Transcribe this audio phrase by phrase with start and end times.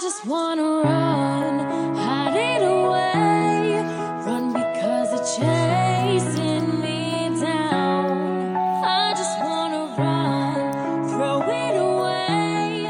[0.00, 1.58] just wanna run,
[1.96, 3.80] hide it away,
[4.24, 8.56] run because it's chasing me down.
[8.84, 12.86] I just wanna run, throw it away,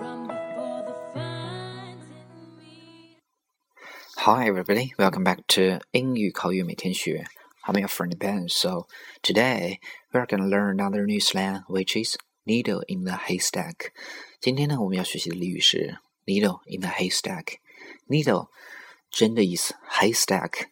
[0.00, 3.18] run before the fine's in me.
[4.16, 7.26] Hi everybody, welcome back to 英语口语每天学。
[7.64, 8.48] I'm your friend Ben.
[8.48, 8.88] So
[9.22, 9.78] today
[10.12, 13.92] we're gonna learn another new slang, which is needle in the haystack.
[14.40, 18.48] 今天呢，我们要学习的俚语是 needle in the haystack。needle
[19.10, 20.66] 针的意思，haystack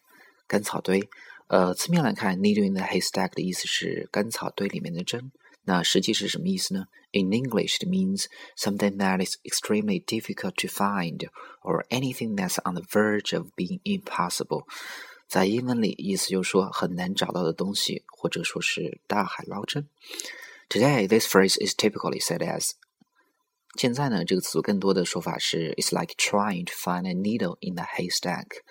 [0.47, 1.09] 干草堆。
[1.47, 5.31] 呃，字面来看，needle in the haystack 的意思是干草堆里面的针。
[5.63, 6.87] 那实际是什么意思呢？
[7.11, 8.25] In English, it means
[8.57, 11.29] something that is extremely difficult to find,
[11.61, 14.65] or anything that's on the verge of being impossible.
[15.27, 19.87] 在英文里，意思就是说很难找到的东西，或者说是大海捞针。
[20.69, 22.71] Today, this phrase is typically said as
[23.77, 28.63] 现在呢，这个词组更多的说法是 "It's like trying to find a needle in a haystack."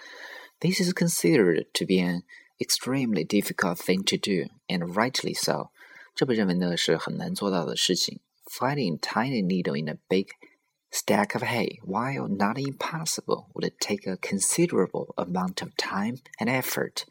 [0.60, 2.22] This is considered to be an
[2.58, 5.70] extremely difficult thing to do, and rightly so.
[6.14, 8.20] 这被认为呢是很难做到的事情。
[8.46, 10.28] Finding a tiny needle in a big
[10.90, 17.02] stack of hay, while not impossible, would take a considerable amount of time and effort.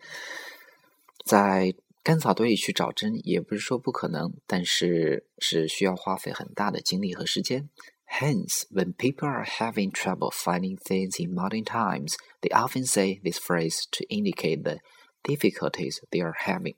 [1.25, 1.75] 在
[2.07, 7.69] 干草堆里去找针，也不是说不可能，但是是需要花费很大的精力和时间。
[8.05, 13.83] Hence, when people are having trouble finding things in modern times, they often say this phrase
[13.91, 14.79] to indicate the
[15.23, 16.75] difficulties they are having.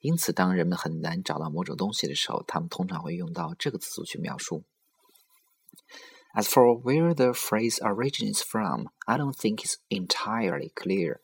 [0.00, 4.64] 因此，当人们很难找到某种东西的时候，他们通常会用到这个词组去描述。
[6.34, 11.18] As for where the phrase originates from, I don't think it's entirely clear.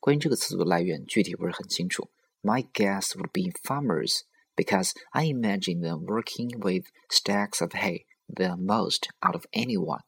[0.00, 2.10] 关于这个词组的来源，具体不是很清楚。
[2.42, 4.22] My guess would be farmers,
[4.54, 10.00] because I imagine them working with stacks of hay the most out of anyone.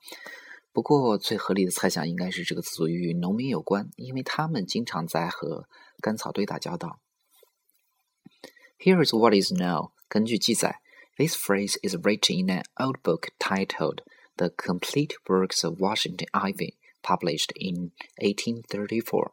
[0.73, 5.67] 不过，最合理的猜想应该是这个词组与农民有关，因为他们经常在和
[6.03, 7.01] 干草堆打交道。
[8.79, 9.93] Here is what is known.
[10.09, 10.81] 根据记载，
[11.17, 14.01] this phrase is written in an old book titled
[14.37, 19.33] "The Complete Works of Washington Irving," published in 1834.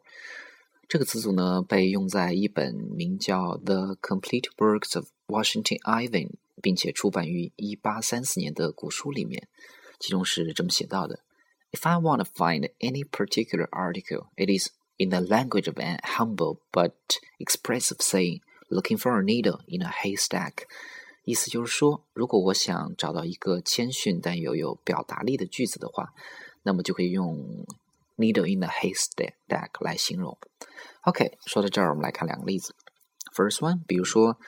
[0.89, 6.29] 这个词组呢，被用在一本名叫《The Complete Works of Washington Irving》
[6.63, 9.47] 并且出版于一八三四年的古书里面，
[9.99, 11.19] 其中是这么写到的
[11.71, 16.57] ：If I want to find any particular article, it is in the language of an humble
[16.71, 16.93] but
[17.37, 20.63] expressive saying, "Looking for a needle in a haystack."
[21.23, 26.15] 意思就是说，如果我想找到一个谦逊但又有表达力的句子的话，
[26.63, 27.63] 那么就可以用
[28.18, 30.38] needle in a haystack 来形容。
[31.02, 32.74] OK，说到这儿，我们来看两个例子。
[33.34, 34.38] First one，比如说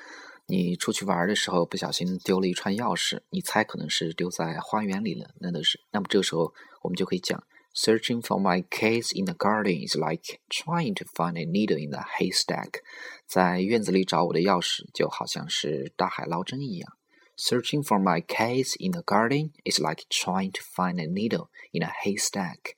[0.46, 5.80] 你出去玩的时候不小心丢了一串钥匙，你猜可能是丢在花园里了，那都是。
[5.90, 7.42] 那么这个时候我们就可以讲，
[7.74, 12.06] Searching for my keys in the garden is like trying to find a needle in a
[12.18, 12.80] haystack。
[13.26, 16.96] 在院子里找我的钥匙，就好像是大海捞针一样。
[17.36, 21.92] Searching for my keys in the garden is like trying to find a needle in a
[22.02, 22.76] haystack。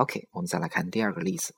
[0.00, 1.54] OK，我们再来看第二个例子。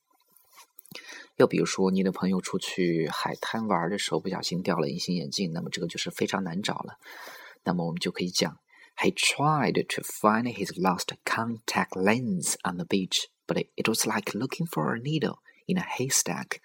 [1.37, 6.99] 又比如说，你的朋友出去海滩玩的时候不小心掉了隐形眼镜，那么这个就是非常难找了。
[7.63, 8.59] 那么我们就可以讲
[8.97, 14.67] ，He tried to find his lost contact lens on the beach, but it was like looking
[14.67, 15.37] for a needle
[15.67, 16.59] in a haystack。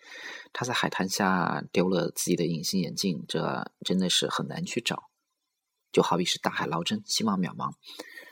[0.51, 5.11] 他在海滩下丢了自己的隐形眼镜，这真的是很难去找，
[5.92, 7.74] 就好比是大海捞针，希望渺茫。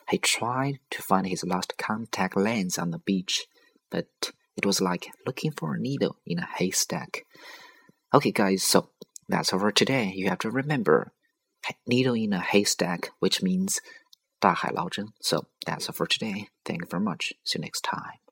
[0.06, 3.44] He tried to find his lost contact lens on the beach,
[3.90, 4.06] but
[4.56, 7.24] it was like looking for a needle in a haystack.
[8.10, 8.90] Okay, guys, so
[9.28, 10.12] that's all for today.
[10.14, 11.12] You have to remember
[11.86, 13.78] needle in a haystack, which means
[14.40, 15.12] 大海捞针.
[15.20, 16.48] So that's all for today.
[16.64, 17.34] Thank you very much.
[17.44, 18.23] See you next time.